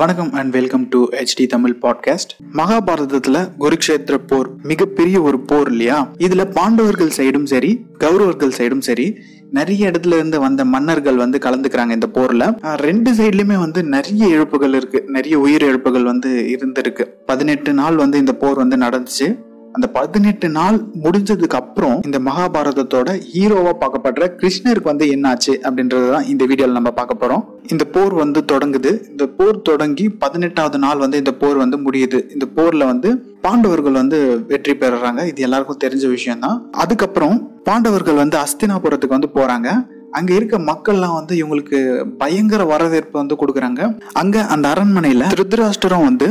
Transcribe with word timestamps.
வணக்கம் 0.00 0.32
and 0.32 0.50
welcome 0.50 0.88
to 0.88 1.04
HD 1.04 1.46
Tamil 1.46 1.78
podcast 1.82 2.32
மகாபாரதத்துல 2.52 3.48
குருக்ஷேத்திர 3.60 4.18
போர் 4.26 4.50
மிகப்பெரிய 4.62 5.22
ஒரு 5.22 5.40
போர் 5.40 5.70
இல்லையா? 5.70 6.10
இதுல 6.18 6.50
பாண்டவர்கள் 6.50 7.10
சைடும் 7.16 7.44
சரி 7.44 7.84
கௌரவர்கள் 7.98 8.52
சைடும் 8.58 8.78
சரி 8.78 9.16
நிறைய 9.50 9.90
இடத்துல 9.90 10.06
இருந்து 10.06 10.40
வந்த 10.40 10.64
மன்னர்கள் 10.64 11.16
வந்து 11.16 11.38
கலந்துக்கிறாங்க 11.42 11.90
இந்த 11.90 12.08
போர்ல. 12.12 12.58
ரெண்டு 12.76 13.12
சைட்லயுமே 13.12 13.58
வந்து 13.58 13.82
நிறைய 13.84 14.26
இழப்புகள் 14.26 14.74
இருக்கு 14.74 15.04
நிறைய 15.06 15.38
உயிர் 15.38 15.62
இழப்புகள் 15.62 16.04
வந்து 16.04 16.58
இருந்திருக்கு. 16.58 17.06
பதினெட்டு 17.26 17.72
நாள் 17.72 17.96
வந்து 17.96 18.18
இந்த 18.18 18.34
போர் 18.34 18.56
வந்து 18.56 18.76
நடந்துச்சு. 18.76 19.38
அந்த 19.76 19.86
பதினெட்டு 19.96 20.48
நாள் 20.58 20.76
முடிஞ்சதுக்கு 21.04 21.58
அப்புறம் 21.60 21.96
இந்த 22.08 22.18
மகாபாரதத்தோட 22.28 23.08
ஹீரோவா 23.32 23.72
பார்க்கப்படுற 23.82 24.26
கிருஷ்ணருக்கு 24.40 24.90
வந்து 24.92 25.06
என்னாச்சு 25.14 25.54
அப்படின்றதுதான் 25.66 26.28
இந்த 26.32 26.44
வீடியோல 26.50 26.76
நம்ம 26.78 26.92
பார்க்க 26.98 27.22
போறோம். 27.22 27.42
இந்த 27.72 27.84
போர் 27.94 28.14
வந்து 28.22 28.40
தொடங்குது. 28.52 28.92
இந்த 29.12 29.24
போர் 29.38 29.64
தொடங்கி 29.68 30.06
பதினெட்டாவது 30.24 30.78
நாள் 30.84 31.02
வந்து 31.04 31.20
இந்த 31.22 31.32
போர் 31.42 31.58
வந்து 31.62 31.78
முடியுது. 31.86 32.20
இந்த 32.34 32.46
போர்ல 32.56 32.86
வந்து 32.92 33.10
பாண்டவர்கள் 33.46 33.98
வந்து 34.02 34.18
வெற்றி 34.52 34.74
பெறுறாங்க 34.82 35.20
இது 35.32 35.44
எல்லாருக்கும் 35.46 35.82
தெரிஞ்ச 35.84 36.04
விஷயம் 36.14 36.44
தான் 36.46 36.56
அதுக்கப்புறம் 36.84 37.36
பாண்டவர்கள் 37.68 38.22
வந்து 38.22 38.36
அஸ்தினாபுரத்துக்கு 38.44 39.18
வந்து 39.18 39.30
போறாங்க. 39.36 39.68
அங்க 40.16 40.30
இருக்க 40.34 40.56
மக்கள்லாம் 40.68 41.16
வந்து 41.16 41.34
இவங்களுக்கு 41.36 41.78
பயங்கர 42.18 42.62
வரவேற்பு 42.70 43.16
வந்து 43.18 43.34
கொடுக்குறாங்க. 43.34 43.80
அங்க 44.14 44.36
அந்த 44.52 44.66
அரண்மனையில 44.72 45.24
ருத்ராஷ்டரும் 45.40 46.06
வந்து 46.06 46.26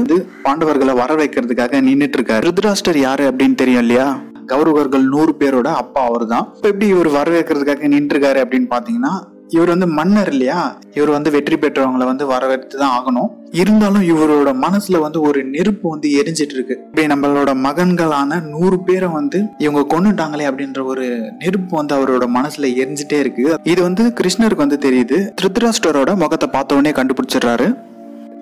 பாண்டவர்களை 0.46 0.96
வர 1.02 1.14
வைக்கிறதுக்காக 1.22 1.82
நின்னுட்டு 1.88 2.18
இருக்காரு 2.20 2.46
ருத்ராஷ்டர் 2.48 3.00
யாரு 3.00 3.26
அப்படின்னு 3.30 3.56
தெரியும் 3.56 3.84
இல்லையா? 3.86 4.08
கௌரவர்கள் 4.50 5.06
நூறு 5.12 5.32
பேரோட 5.40 5.70
அப்பா 5.82 6.02
அவர் 6.08 6.26
தான் 6.28 6.46
இப்ப 6.56 6.68
எப்படி 6.72 6.88
இவர் 6.88 7.10
வரவேற்கிறதுக்காக 7.16 7.88
நின்றுருக்காரு 7.94 8.40
அப்படின்னு 8.44 8.68
பாத்தீங்கன்னா 8.74 9.14
இவர் 9.50 9.68
வந்து 9.68 9.88
மன்னர் 9.88 10.30
இல்லையா? 10.32 10.80
இவர் 10.94 11.10
வந்து 11.10 11.32
வெற்றி 11.32 11.56
பெற்றவங்களை 11.56 12.06
வந்து 12.06 12.26
வரவேற்று 12.26 12.80
தான் 12.80 12.96
ஆகணும். 12.98 13.30
இருந்தாலும் 13.52 14.02
இவரோட 14.02 14.50
மனசுல 14.62 15.00
வந்து 15.00 15.22
ஒரு 15.22 15.44
நெருப்பு 15.44 15.90
வந்து 15.90 16.10
எரிஞ்சிட்டு 16.10 16.56
இருக்கு 16.58 16.80
இப்படி 16.86 17.08
நம்மளோட 17.14 17.54
மகன்களான 17.68 18.42
நூறு 18.48 18.80
பேரை 18.80 19.10
வந்து 19.10 19.44
இவங்க 19.58 19.82
கொண்டுட்டாங்களே 19.94 20.48
அப்படின்ற 20.50 20.84
ஒரு 20.84 21.32
நெருப்பு 21.38 21.76
வந்து 21.76 21.96
அவரோட 21.96 22.28
மனசுல 22.38 22.72
எரிஞ்சிட்டே 22.82 23.20
இருக்கு. 23.20 23.60
இது 23.64 23.82
வந்து 23.82 24.14
கிருஷ்ணருக்கு 24.22 24.66
வந்து 24.66 24.80
தெரியுது. 24.90 25.30
திருத்ராஷ்டரோட 25.42 26.16
முகத்தை 26.16 26.50
பார்த்த 26.50 26.76
உடனே 26.76 26.92
கண்டுபிடிச்சிடுறாரு. 26.92 27.76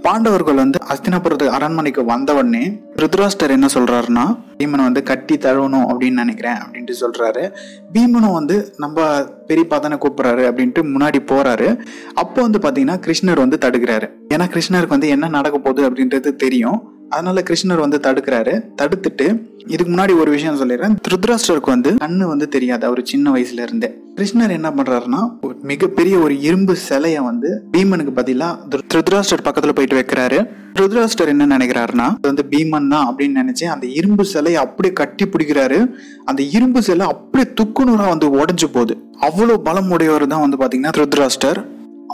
பாண்டவர்கள் 0.03 0.55
வந்து 0.55 0.79
அஸ்தினாபுரத்து 0.93 1.47
அரண்மனைக்கு 1.47 2.01
வந்தவொடனே 2.01 2.31
உடனே 2.33 2.81
ருத்ராஷ்டர் 2.95 3.49
என்ன 3.49 3.65
சொல்றாருன்னா 3.73 4.39
பீமனை 4.57 4.75
வந்து 4.75 5.03
கட்டி 5.03 5.37
தழுவணும் 5.37 5.85
அப்படின்னு 5.89 6.11
நினைக்கிறேன் 6.11 6.55
அப்படின்ட்டு 6.55 6.93
சொல்றாரு. 7.01 7.51
பீமனும் 7.93 8.33
வந்து 8.33 8.73
நம்ம 8.77 9.21
பெரியப்பா 9.47 9.79
தானே 9.79 9.95
கூப்பிடுறாரு 9.95 10.43
அப்படின்ட்டு 10.49 10.81
முன்னாடி 10.83 11.19
போறாரு. 11.25 11.79
அப்போ 12.13 12.41
வந்து 12.41 12.59
பாத்தீங்கன்னா 12.59 12.97
கிருஷ்ணர் 13.07 13.35
வந்து 13.35 13.57
தடுக்கிறாரு. 13.61 14.09
ஏன்னா 14.29 14.47
கிருஷ்ணருக்கு 14.55 14.87
வந்து 14.87 15.07
என்ன 15.07 15.27
நடக்க 15.27 15.57
போகுது 15.57 15.89
அப்படின்றது 15.89 16.35
தெரியும். 16.35 16.92
அதனால 17.13 17.43
கிருஷ்ணர் 17.49 17.83
வந்து 17.85 17.99
தடுக்கிறாரு. 18.07 18.53
தடுத்துட்டு 18.81 19.27
இதுக்கு 19.73 19.91
முன்னாடி 19.93 20.13
ஒரு 20.21 20.29
விஷயம் 20.35 20.59
சொல்லிடுறேன். 20.61 20.95
திருத்ராஷ்டருக்கு 21.07 21.73
வந்து 21.75 21.91
கண்ணு 22.05 22.25
வந்து 22.33 22.47
தெரியாது 22.55 22.83
அவர் 22.89 23.01
சின்ன 23.11 23.31
வயசுல 23.35 23.65
இருந்தே. 23.67 23.89
கிருஷ்ணர் 24.17 24.55
என்ன 24.55 24.69
பண்றாருன்னா 24.77 25.19
ஒரு 25.45 25.55
மிகப்பெரிய 25.69 26.15
ஒரு 26.25 26.35
இரும்பு 26.47 26.73
சிலைய 26.87 27.19
வந்து 27.29 27.49
பீமனுக்கு 27.71 28.13
பதிலா 28.19 28.49
திருத்ராஷ்டர் 28.93 29.45
பக்கத்துல 29.47 29.73
போயிட்டு 29.77 29.99
வைக்கிறாரு. 29.99 30.39
ருத்ராஷ்டர் 30.79 31.31
என்ன 31.33 31.47
நினைக்கிறாருன்னா 31.55 32.05
வந்து 32.27 32.43
பீமன் 32.51 32.91
தான் 32.93 33.07
அப்படின்னு 33.09 33.39
நினைச்சு 33.41 33.65
அந்த 33.73 33.85
இரும்பு 33.99 34.23
சிலையை 34.33 34.59
அப்படியே 34.65 34.93
கட்டி 34.93 35.25
பிடிக்கிறாரு. 35.25 35.79
அந்த 36.25 36.41
இரும்பு 36.57 36.81
சிலை 36.87 37.05
அப்படியே 37.13 37.47
துக்குநூறா 37.59 38.07
வந்து 38.13 38.29
உடஞ்சு 38.41 38.69
போகுது. 38.71 38.95
அவ்வளவு 39.19 39.61
பலம் 39.67 39.91
உடையவர் 39.91 40.31
தான் 40.33 40.45
வந்து 40.45 40.59
பாத்தீங்கன்னா 40.61 40.95
திருத்ராஷ்டர். 40.99 41.59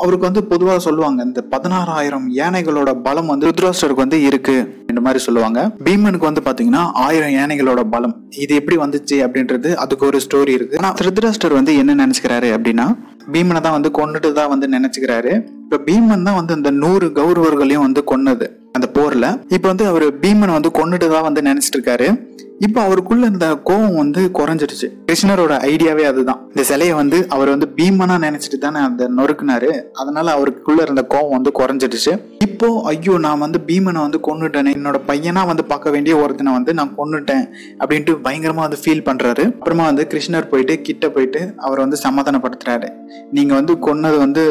அவருக்கு 0.03 0.27
வந்து 0.29 0.41
பொதுவாக 0.51 0.79
சொல்லுவாங்க 0.87 1.19
இந்த 1.29 1.41
பதினாறாயிரம் 1.53 2.27
யானைகளோட 2.39 2.89
பலம் 3.07 3.31
வந்து 3.33 3.47
ருத்ராஷ்டருக்கு 3.49 4.05
வந்து 4.05 4.19
இருக்கு 4.29 4.55
இந்த 4.91 5.01
மாதிரி 5.05 5.19
சொல்லுவாங்க. 5.25 5.59
பீமனுக்கு 5.85 6.29
வந்து 6.29 6.43
பாத்தீங்கன்னா 6.47 6.83
ஆயிரம் 7.05 7.33
யானைகளோட 7.39 7.81
பலம். 7.93 8.15
இது 8.43 8.53
எப்படி 8.59 8.77
வந்துச்சு 8.83 9.17
அப்படின்றது 9.25 9.71
அதுக்கு 9.83 10.05
ஒரு 10.09 10.19
ஸ்டோரி 10.25 10.53
இருக்கு. 10.59 10.79
ஆனா 10.81 10.91
திருதராஷ்டர் 10.99 11.57
வந்து 11.59 11.73
என்ன 11.81 11.97
நினைச்சுக்கிறாரு 12.03 12.49
அப்படின்னா 12.57 12.87
பீமனை 13.33 13.59
தான் 13.65 13.75
வந்து 13.77 13.89
கொண்டுட்டு 13.99 14.29
தான் 14.39 14.51
வந்து 14.53 14.67
நினைச்சுக்கிறாரு. 14.75 15.33
இப்ப 15.65 15.81
பீமன் 15.89 16.25
தான் 16.27 16.39
வந்து 16.39 16.55
இந்த 16.59 16.71
நூறு 16.83 17.07
கௌரவர்களையும் 17.19 17.85
வந்து 17.87 18.03
கொன்னது 18.11 18.47
அந்த 18.77 18.87
போர்ல. 18.95 19.27
இப்ப 19.55 19.65
வந்து 19.71 19.85
அவர் 19.91 20.05
பீமனை 20.23 20.51
வந்து 20.57 20.71
கொண்டுட்டு 20.79 21.07
தான் 21.13 21.25
வந்து 21.27 21.41
நினைச்சிட்டு 21.49 21.77
இருக்காரு. 21.77 22.07
இப்போ 22.65 22.79
அவருக்குள்ள 22.81 23.25
இந்த 23.25 23.47
கோவம் 23.67 23.95
வந்து 23.95 24.21
குறைஞ்சிருச்சு 24.37 24.87
கிருஷ்ணரோட 25.07 25.53
ஐடியாவே 25.69 26.03
அதுதான். 26.03 26.39
இந்த 26.47 26.63
சிலையை 26.63 26.93
வந்து 26.93 27.17
அவர் 27.29 27.49
வந்து 27.49 27.67
பீமனா 27.77 28.15
நினைச்சிட்டு 28.25 28.57
தானே 28.57 28.79
அந்த 28.79 29.03
நொறுக்குனாரு. 29.17 29.69
அதனால 29.93 30.31
அவருக்குள்ள 30.31 30.81
இருந்த 30.81 31.05
கோவம் 31.13 31.35
வந்து 31.37 31.51
குறைஞ்சிடுச்சு. 31.59 32.13
இப்போ 32.47 32.81
ஐயோ 32.83 33.17
நான் 33.17 33.39
வந்து 33.39 33.59
பீமனை 33.67 33.99
வந்து 34.05 34.19
கொண்டுட்டேன் 34.27 34.71
என்னோட 34.77 34.99
பையனா 35.07 35.45
வந்து 35.45 35.65
பார்க்க 35.65 35.89
வேண்டிய 35.89 36.15
ஒருத்தனை 36.17 36.53
வந்து 36.53 36.73
நான் 36.73 36.93
கொண்டுட்டேன் 36.97 37.45
அப்படின்ட்டு 37.79 38.15
பயங்கரமா 38.25 38.65
வந்து 38.67 38.81
ஃபீல் 38.83 39.05
பண்றாரு. 39.09 39.45
அப்புறமா 39.59 39.85
வந்து 39.85 40.07
கிருஷ்ணர் 40.13 40.49
போயிட்டு 40.53 40.81
கிட்ட 40.81 41.09
போயிட்டு 41.09 41.53
அவரை 41.57 41.81
வந்து 41.85 41.99
சமாதானப்படுத்துறாரு. 42.07 42.89
நீங்க 43.31 43.53
வந்து 43.53 43.75
கொன்னது 43.87 44.17
வந்து 44.17 44.43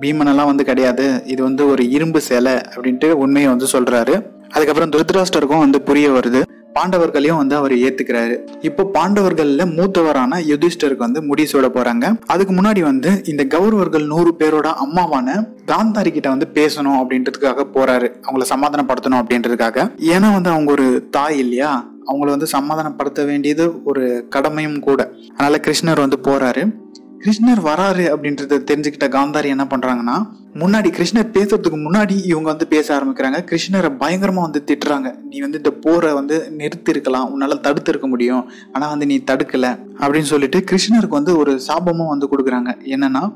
பீமனெல்லாம் 0.00 0.50
வந்து 0.52 0.64
கிடையாது. 0.64 1.22
இது 1.26 1.42
வந்து 1.42 1.68
ஒரு 1.68 1.90
இரும்பு 1.90 2.20
சிலை 2.20 2.56
அப்படின்ட்டு 2.74 3.10
உண்மையை 3.24 3.50
வந்து 3.50 3.68
சொல்றாரு. 3.72 4.16
அதுக்கப்புறம் 4.50 4.92
துருத்ராஷ்டருக்கும் 4.96 5.64
வந்து 5.64 5.80
புரிய 5.82 6.10
வருது. 6.10 6.42
பாண்டவர்களையும் 6.76 7.36
வந்து 7.36 7.56
அவர் 7.56 7.72
ஏத்துக்கிறாரு. 7.72 8.36
இப்போ 8.60 8.90
பாண்டவர்கள்ல 8.94 9.66
மூத்தவரான 9.78 10.40
யுதிஷ்டருக்கு 10.48 10.96
வந்து 10.96 11.22
முடிசூட 11.22 11.68
போறாங்க. 11.76 12.20
அதுக்கு 12.26 12.54
முன்னாடி 12.54 12.80
வந்து 12.80 13.22
இந்த 13.24 13.44
கௌரவர்கள் 13.44 14.06
நூறு 14.06 14.34
பேரோட 14.38 14.72
அம்மாவான 14.84 15.46
காந்தாரி 15.66 16.10
கிட்ட 16.10 16.28
வந்து 16.28 16.48
பேசணும் 16.54 16.98
அப்படின்றதுக்காக 17.02 17.66
போறாரு. 17.74 18.08
அவங்கள 18.26 18.44
சமாதானப்படுத்தணும் 18.54 19.22
அப்படின்றதுக்காக. 19.22 19.90
ஏன்னா 19.98 20.32
வந்து 20.32 20.50
அவங்க 20.50 20.72
ஒரு 20.72 21.08
தாய் 21.10 21.38
இல்லையா? 21.38 21.94
அவங்கள 22.06 22.26
வந்து 22.26 22.46
சமாதானப்படுத்த 22.52 23.24
வேண்டியது 23.24 23.82
ஒரு 23.84 24.26
கடமையும் 24.28 24.80
கூட. 24.80 25.10
அதனால 25.32 25.60
கிருஷ்ணர் 25.62 26.04
வந்து 26.04 26.18
போறாரு. 26.22 26.62
கிருஷ்ணர் 27.26 27.60
வராரு 27.60 28.04
அப்படின்றத 28.14 28.58
தெரிஞ்சுக்கிட்ட 28.70 29.06
காந்தாரி 29.06 29.44
என்ன 29.44 29.64
பண்றாங்கன்னா 29.64 30.16
முன்னாடி 30.54 30.88
கிருஷ்ணர் 30.98 31.32
பேசுறதுக்கு 31.32 31.78
முன்னாடி 31.86 32.24
இவங்க 32.24 32.48
வந்து 32.48 32.66
பேச 32.66 32.98
ஆரம்பிக்கிறாங்க. 32.98 33.38
கிருஷ்ணரை 33.50 33.90
பயங்கரமா 34.02 34.40
வந்து 34.40 34.64
திட்டுறாங்க. 34.66 35.14
நீ 35.22 35.38
வந்து 35.40 35.56
இந்த 35.56 35.70
போரை 35.70 36.12
வந்து 36.12 36.50
நிறுத்தி 36.50 36.90
இருக்கலாம் 36.90 37.26
உன்னால 37.32 37.60
தடுத்து 37.60 37.90
இருக்க 37.90 38.08
முடியும். 38.08 38.50
ஆனா 38.72 38.88
வந்து 38.88 39.06
நீ 39.06 39.22
தடுக்கல 39.26 39.78
அப்படின்னு 39.98 40.30
சொல்லிட்டு 40.32 40.64
கிருஷ்ணருக்கு 40.70 41.08
வந்து 41.08 41.36
ஒரு 41.36 41.60
சாபமும் 41.66 42.08
வந்து 42.08 42.28
கொடுக்குறாங்க. 42.30 42.72
என்னன்னா 42.84 43.32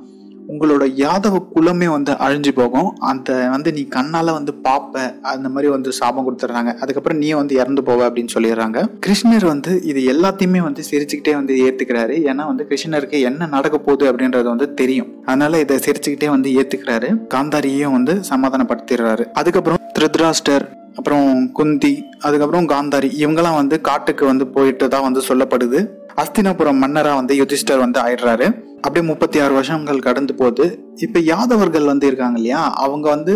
உங்களோட 0.50 0.84
யாதவ 1.03 1.41
குலமே 1.55 1.88
வந்து 1.88 2.12
அழிஞ்சு 2.12 2.53
போகும். 2.55 2.88
அந்த 3.00 3.49
வந்து 3.50 3.72
நீ 3.72 3.83
கண்ணால 3.97 4.33
வந்து 4.33 4.53
பாப்ப 4.65 5.21
அந்த 5.33 5.49
மாதிரி 5.49 5.69
வந்து 5.72 5.93
சாபம் 5.93 6.27
கொடுத்துட்றாங்க. 6.27 6.72
அதுக்கப்புறம் 6.83 7.19
நீ 7.19 7.33
வந்து 7.33 7.55
இறந்து 7.55 7.83
போவ 7.83 8.06
அப்படின்னு 8.09 8.34
சொல்லிடுறாங்க. 8.34 8.78
கிருஷ்ணர் 9.06 9.47
வந்து 9.47 9.83
இது 9.83 10.00
எல்லாத்தையுமே 10.15 10.59
வந்து 10.59 10.83
சிரிச்சுக்கிட்டே 10.91 11.34
வந்து 11.34 11.55
ஏத்துக்கிறாரு. 11.66 12.16
ஏன்னா 12.31 12.47
வந்து 12.47 12.66
கிருஷ்ணருக்கு 12.71 13.21
என்ன 13.21 13.47
நடக்க 13.47 13.78
போகுது 13.78 14.12
அப்படின்றது 14.12 14.44
வந்து 14.44 14.75
தெரியும். 14.75 15.09
அதனால 15.27 15.59
இதை 15.59 15.77
சிரிச்சுக்கிட்டே 15.77 16.28
வந்து 16.28 16.50
ஏத்துக்கிறாரு. 16.62 17.11
காந்தாரியையும் 17.34 17.97
வந்து 17.99 18.15
சமாதானப்படுத்திடுறாரு. 18.32 19.27
அதுக்கப்புறம் 19.32 19.81
திருத்ராஷ்டர் 19.99 20.67
அப்புறம் 20.97 21.53
குந்தி 21.53 22.05
அதுக்கப்புறம் 22.19 22.69
காந்தாரி 22.69 23.09
இவங்கெல்லாம் 23.25 23.55
வந்து 23.55 23.81
காட்டுக்கு 23.81 24.25
வந்து 24.25 24.47
போயிட்டு 24.47 24.88
தான் 24.88 25.03
வந்து 25.03 25.21
சொல்லப்படுது. 25.28 25.81
அஸ்தினாபுரம் 26.22 26.81
மன்னரா 26.84 27.12
வந்து 27.15 27.34
யுதிஷ்டர் 27.37 27.78
வந்து 27.78 27.99
ஆயிடுறாரு. 28.00 28.47
அப்படியே 28.82 29.06
முப்பத்தி 29.06 29.38
ஆறு 29.41 29.52
வருஷங்கள் 29.54 29.98
கடந்து 29.98 30.34
போகுது. 30.34 30.66
இப்போ 30.96 31.20
யாதவர்கள் 31.20 31.84
வந்து 31.84 32.06
இருக்காங்க 32.06 32.36
இல்லையா? 32.36 32.72
அவங்க 32.74 33.08
வந்து 33.08 33.32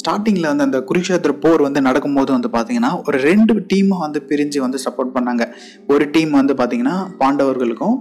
ஸ்டார்டிங்கில் 0.00 0.50
வந்து 0.50 0.64
அந்த 0.64 0.84
குருஷேத்திர 0.90 1.32
போர் 1.40 1.62
வந்து 1.62 1.80
நடக்கும்போது 1.80 2.32
வந்து 2.32 2.48
பார்த்தீங்கன்னா 2.48 2.90
ஒரு 3.06 3.18
ரெண்டு 3.18 3.54
டீமா 3.74 3.98
வந்து 3.98 4.22
பிரிஞ்சு 4.28 4.58
வந்து 4.58 4.78
சப்போர்ட் 4.84 5.14
பண்ணாங்க. 5.14 5.46
ஒரு 5.86 6.10
டீம் 6.10 6.30
வந்து 6.30 6.54
பார்த்தீங்கன்னா 6.54 6.96
பாண்டவர்களுக்கும் 7.18 7.96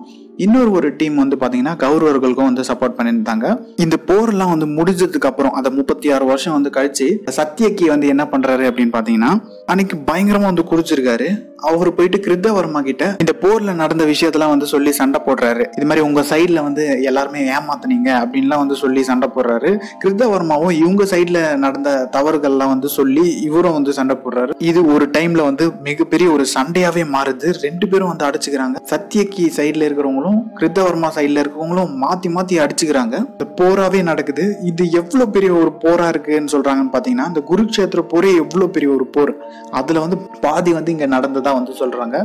இன்னொரு 0.45 0.71
ஒரு 0.71 0.95
டீம் 0.95 1.15
வந்து 1.15 1.35
பார்த்தீங்கன்னா 1.41 1.73
கௌரவர்களுக்கும் 1.83 2.49
வந்து 2.49 2.63
சப்போர்ட் 2.69 2.97
பண்ணியிருந்தாங்க. 2.97 3.45
இந்த 3.83 3.95
போர்லாம் 4.09 4.51
வந்து 4.53 4.67
முடிஞ்சதுக்கு 4.77 5.29
அப்புறம் 5.29 5.55
அந்த 5.59 5.69
முப்பத்தி 5.69 6.07
ஆறு 6.11 6.25
வருஷம் 6.25 6.55
வந்து 6.57 6.71
கழிச்சு 6.77 7.07
சத்தியக்கி 7.37 7.85
வந்து 7.93 8.07
என்ன 8.07 8.23
பண்றாரு 8.33 8.65
அப்படின்னு 8.69 8.95
பாத்தீங்கன்னா 8.97 9.31
அன்னைக்கு 9.65 9.95
பயங்கரமா 10.09 10.49
வந்து 10.51 10.65
குடிச்சிருக்காரு. 10.71 11.29
அவர் 11.69 11.89
போயிட்டு 11.97 12.17
கிருத்தவர்மா 12.25 12.79
கிட்ட 12.87 13.03
இந்த 13.23 13.33
போர்ல 13.41 13.73
நடந்த 13.73 14.03
விஷயத்தெல்லாம் 14.05 14.53
வந்து 14.53 14.65
சொல்லி 14.65 14.91
சண்டை 14.91 15.19
போடுறாரு. 15.25 15.63
இது 15.77 15.85
மாதிரி 15.85 16.03
உங்க 16.07 16.21
சைட்ல 16.31 16.59
வந்து 16.67 16.83
எல்லாருமே 17.09 17.39
ஏமாத்துனீங்க 17.55 18.09
அப்படின்லாம் 18.21 18.61
வந்து 18.63 18.75
சொல்லி 18.75 19.03
சண்டை 19.03 19.29
போடுறாரு. 19.35 19.71
கிருத்தவர்மாவும் 20.03 20.75
இவங்க 20.81 21.03
சைட்ல 21.13 21.57
நடந்த 21.57 22.09
தவறுகள்லாம் 22.17 22.73
வந்து 22.73 22.89
சொல்லி 22.97 23.25
இவரும் 23.47 23.77
வந்து 23.79 23.93
சண்டை 23.93 24.17
போடுறாரு. 24.23 24.51
இது 24.69 24.93
ஒரு 24.93 25.07
டைம்ல 25.17 25.43
வந்து 25.49 25.67
மிகப்பெரிய 25.89 26.29
ஒரு 26.29 26.45
சண்டையாவே 26.55 27.05
மாறுது. 27.15 27.49
ரெண்டு 27.65 27.87
பேரும் 27.87 28.13
வந்து 28.13 28.27
அடிச்சுக்கிறாங்க. 28.29 28.77
சத்தியக்கி 28.93 29.45
சைட்ல 29.57 29.87
இருக்கிறவங்களும் 29.87 30.25
கிருத்தவர்மா 30.59 31.09
சைடில் 31.15 31.41
இருக்கிறவங்களும் 31.41 31.91
மாற்றி 32.03 32.29
மாற்றி 32.29 32.55
அடிச்சுக்கிறாங்க. 32.63 33.15
இந்த 33.33 33.45
போராகவே 33.59 34.01
நடக்குது. 34.09 34.45
இது 34.71 34.83
எவ்வளோ 34.91 35.25
பெரிய 35.35 35.51
ஒரு 35.53 35.71
போராக 35.83 36.11
இருக்குன்னு 36.13 36.53
சொல்கிறாங்கன்னு 36.55 36.93
பார்த்தீங்கன்னா 36.95 37.27
இந்த 37.31 37.43
குருக்ஷேத்திர 37.49 38.03
போரே 38.13 38.31
எவ்வளோ 38.43 38.67
பெரிய 38.77 38.91
ஒரு 38.95 39.05
போர். 39.17 39.33
அதில் 39.71 40.03
வந்து 40.05 40.19
பாதி 40.45 40.73
வந்து 40.77 40.93
இங்கே 40.95 41.09
நடந்ததாக 41.15 41.57
வந்து 41.59 41.73
சொல்கிறாங்க 41.81 42.17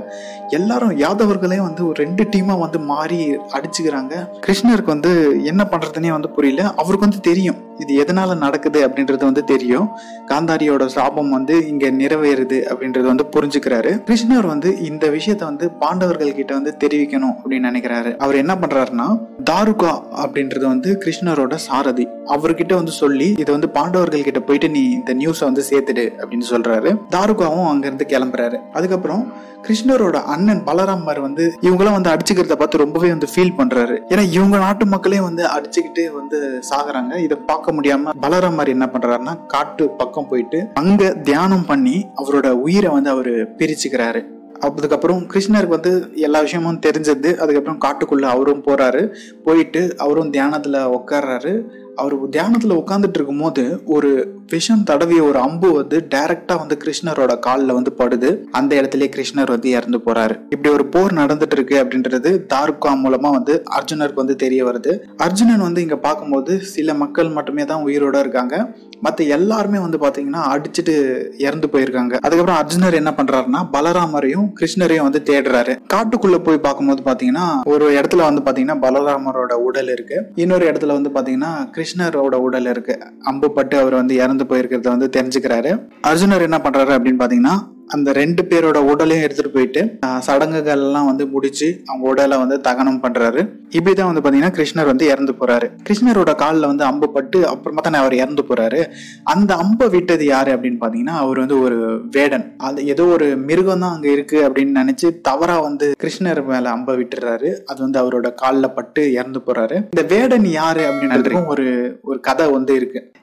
எல்லாரும் 0.58 0.94
யாதவர்களே 1.04 1.60
வந்து 1.68 1.82
ஒரு 1.88 1.96
ரெண்டு 2.04 2.24
டீமாக 2.32 2.62
வந்து 2.64 2.78
மாறி 2.92 3.20
அடிச்சுக்கிறாங்க. 3.58 4.14
கிருஷ்ணருக்கு 4.46 4.94
வந்து 4.96 5.12
என்ன 5.52 5.62
பண்ணுறதுனே 5.72 6.12
வந்து 6.16 6.30
புரியல. 6.38 6.62
அவருக்கு 6.82 7.08
வந்து 7.08 7.20
தெரியும். 7.30 7.60
இது 7.82 7.94
எதனால 8.02 8.36
நடக்குது 8.36 8.80
அப்படின்றது 8.88 9.24
வந்து 9.30 9.44
தெரியும். 9.44 9.88
காந்தாரியோட 10.28 10.86
சாபம் 10.86 11.30
வந்து 11.30 11.54
இங்க 11.68 11.90
நிறைவேறுது 11.90 12.58
அப்படின்றது 12.72 13.06
வந்து 13.12 13.26
புரிஞ்சுக்கிறாரு. 13.34 13.92
கிருஷ்ணர் 14.08 14.46
வந்து 14.46 14.70
இந்த 14.90 15.06
விஷயத்த 15.08 15.42
வந்து 15.50 15.70
பாண்டவர்கள் 15.70 16.34
கிட்ட 16.34 16.52
வந்து 16.54 16.74
தெரிவிக்கணும் 16.84 17.34
அப்படின்னு 17.38 17.68
நினைக்கிறாரு. 17.70 18.16
அவர் 18.16 18.40
என்ன 18.42 18.54
பண்றாருன்னா 18.54 19.08
தாருகா 19.50 19.92
அப்படின்றது 20.24 20.66
வந்து 20.66 20.90
கிருஷ்ணரோட 21.04 21.54
சாரதி. 21.54 22.06
அவர்கிட்ட 22.26 22.74
வந்து 22.74 22.90
சொல்லி 22.90 23.28
இதை 23.38 23.50
வந்து 23.54 23.70
பாண்டவர்கள் 23.78 24.28
கிட்ட 24.28 24.40
போயிட்டு 24.40 24.70
நீ 24.70 24.82
இந்த 24.90 25.14
நியூஸை 25.14 25.44
வந்து 25.44 25.64
சேர்த்துடு 25.70 26.06
அப்படின்னு 26.20 26.48
சொல்றாரு. 26.50 26.92
தாருகாவும் 27.16 27.70
அங்கிருந்து 27.72 28.06
கிளம்புறாரு. 28.08 28.58
அதுக்கப்புறம் 28.72 29.50
கிருஷ்ணரோட 29.66 30.18
அண்ணன் 30.34 30.62
பலராமர் 30.66 31.20
வந்து 31.20 31.44
இவங்களாம் 31.60 31.96
வந்து 31.96 32.10
அடிச்சுக்கிறத 32.10 32.54
பார்த்து 32.54 32.78
ரொம்பவே 32.78 33.08
வந்து 33.08 33.26
ஃபீல் 33.32 33.52
பண்றாரு. 33.58 33.96
ஏன்னா 34.08 34.22
இவங்க 34.30 34.56
நாட்டு 34.56 34.86
மக்களே 34.86 35.20
வந்து 35.20 35.42
அடிச்சுக்கிட்டு 35.46 36.04
வந்து 36.12 36.38
சாகுறாங்க. 36.70 37.12
இதை 37.26 37.36
பார்க்க 37.46 37.71
முடியாம 37.72 38.10
பலராமர் 38.22 38.68
என்ன 38.68 38.88
பண்றாருன்னா 38.92 39.46
காட்டு 39.46 39.90
பக்கம் 39.90 40.28
போயிட்டு 40.28 40.66
அங்க 40.74 41.14
தியானம் 41.14 41.66
பண்ணி 41.66 42.06
அவரோட 42.16 42.50
உயிரை 42.50 42.92
வந்து 42.92 43.10
அவரு 43.10 43.48
பிரிச்சுக்கிறாரு. 43.58 44.24
அதுக்கப்புறம் 44.60 45.22
கிருஷ்ணருக்கு 45.22 45.68
வந்து 45.68 46.10
எல்லா 46.14 46.40
விஷயமும் 46.40 46.80
தெரிஞ்சது. 46.86 47.36
அதுக்கப்புறம் 47.36 47.80
காட்டுக்குள்ள 47.80 48.22
அவரும் 48.22 48.64
போறாரு. 48.64 49.14
போயிட்டு 49.44 49.94
அவரும் 49.96 50.32
தியானத்துல 50.32 50.98
உட்கார்றாரு. 50.98 51.62
அவர் 51.96 52.28
தியானத்தில் 52.28 52.72
உட்காந்துட்டு 52.72 53.18
இருக்கும்போது 53.18 53.82
ஒரு 53.84 54.40
விஷம் 54.50 54.84
தடவிய 54.90 55.22
ஒரு 55.22 55.38
அம்பு 55.38 55.72
வந்து 55.72 56.06
டைரக்டா 56.14 56.58
வந்து 56.58 56.76
கிருஷ்ணரோட 56.84 57.38
காலில் 57.38 57.72
வந்து 57.72 57.92
படுது. 57.98 58.38
அந்த 58.50 58.80
இடத்துல 58.80 59.06
கிருஷ்ணர் 59.16 59.50
வந்து 59.50 59.70
இறந்து 59.70 59.98
போறாரு. 59.98 60.34
இப்படி 60.50 60.74
ஒரு 60.74 60.86
போர் 60.86 61.12
நடந்துட்டு 61.12 61.52
இருக்கு 61.52 61.76
அப்படின்றது 61.82 62.46
தாருக்கா 62.54 62.92
மூலமா 63.04 63.30
வந்து 63.30 63.62
அர்ஜுனருக்கு 63.78 64.14
வந்து 64.14 64.36
தெரிய 64.36 64.64
வருது. 64.64 64.98
அர்ஜுனன் 65.16 65.60
வந்து 65.60 65.82
இங்க 65.82 65.96
பார்க்கும்போது 65.96 66.60
சில 66.60 66.94
மக்கள் 66.94 67.30
மட்டுமே 67.30 67.64
தான் 67.64 67.84
உயிரோட 67.84 68.18
இருக்காங்க. 68.18 68.74
மற்ற 69.00 69.24
எல்லாருமே 69.24 69.78
வந்து 69.78 69.98
பாத்தீங்கன்னா 69.98 70.42
அடிச்சுட்டு 70.54 70.94
இறந்து 71.38 71.68
போயிருக்காங்க. 71.72 72.14
அதுக்கப்புறம் 72.16 72.60
அர்ஜுனர் 72.62 72.94
என்ன 72.94 73.14
பண்றாருன்னா 73.16 73.62
பலராமரையும் 73.72 74.46
கிருஷ்ணரையும் 74.60 75.02
வந்து 75.02 75.22
தேடுறாரு. 75.30 75.76
காட்டுக்குள்ள 75.94 76.38
போய் 76.38 76.58
பார்க்கும்போது 76.58 77.02
பாத்தீங்கன்னா 77.10 77.46
ஒரு 77.64 78.00
இடத்துல 78.00 78.16
வந்து 78.16 78.42
பாத்தீங்கன்னா 78.42 78.78
பலராமரோட 78.80 79.52
உடல் 79.52 79.88
இருக்கு. 79.88 80.18
இன்னொரு 80.34 80.72
இடத்துல 80.72 80.86
வந்து 80.86 81.10
பாத்தீங்கன்னா 81.10 81.52
கிருஷ்ணரோட 81.82 82.34
உடல் 82.34 82.66
இருக்கு. 82.66 82.98
அம்பு 83.20 83.52
பட்டு 83.52 83.78
அவர் 83.78 83.94
வந்து 83.94 84.14
இறந்து 84.14 84.44
போயிருக்கிறத 84.44 84.88
வந்து 84.88 85.10
தெரிஞ்சுக்கிறாரு. 85.16 85.82
அர்ஜுனர் 86.02 86.40
என்ன 86.40 86.58
பண்றாரு 86.58 86.92
அப்படின்னு 86.96 87.22
பாத்தீங்கன்னா 87.22 87.71
அந்த 87.88 88.12
ரெண்டு 88.12 88.42
பேரோட 88.42 88.78
உடலையும் 88.90 89.24
எடுத்துட்டு 89.24 89.50
போயிட்டு 89.54 89.80
சடங்குகள் 90.26 90.74
எல்லாம் 90.76 91.08
வந்து 91.08 91.26
முடிச்சு 91.26 91.82
அவங்க 91.86 92.08
உடலை 92.08 92.38
வந்து 92.38 92.60
தகனம் 92.68 93.00
பண்றாரு. 93.02 93.40
இப்படிதான் 93.78 94.10
வந்து 94.10 94.22
பாத்தீங்கன்னா 94.24 94.52
கிருஷ்ணர் 94.58 94.90
வந்து 94.90 95.06
இறந்து 95.06 95.32
போறாரு. 95.40 95.66
கிருஷ்ணரோட 95.88 96.34
காலில் 96.34 96.66
வந்து 96.66 96.84
அம்பு 96.84 97.10
பட்டு 97.10 97.48
அப்புறமா 97.48 97.80
தானே 97.80 97.98
அவர் 97.98 98.14
இறந்து 98.14 98.44
போறாரு. 98.48 98.80
அந்த 99.22 99.54
அம்பை 99.54 99.88
விட்டது 99.88 100.24
யாரு 100.24 100.52
அப்படின்னு 100.54 100.80
பாத்தீங்கன்னா 100.84 101.16
அவர் 101.24 101.38
வந்து 101.38 101.60
ஒரு 101.60 102.00
வேடன். 102.10 102.54
அது 102.56 102.86
ஏதோ 102.86 103.04
ஒரு 103.04 103.36
மிருகம் 103.36 103.84
தான் 103.84 103.94
அங்க 103.94 104.10
இருக்கு 104.10 104.48
அப்படின்னு 104.48 104.80
நினைச்சு 104.82 105.20
தவறா 105.22 105.60
வந்து 105.60 105.92
கிருஷ்ணர் 106.04 106.44
மேல 106.44 106.70
அம்பை 106.70 106.96
விட்டுறாரு. 106.96 107.52
அது 107.64 107.80
வந்து 107.82 108.00
அவரோட 108.02 108.34
காலில் 108.34 108.74
பட்டு 108.74 109.12
இறந்து 109.12 109.42
போறாரு. 109.46 109.74
இந்த 109.74 110.06
வேடன் 110.14 110.44
யாரு 110.44 110.84
அப்படின்னு 110.90 111.46
ஒரு 111.46 111.98
ஒரு 112.02 112.20
கதை 112.20 112.50
வந்து 112.50 112.74
இருக்கு. 112.74 113.02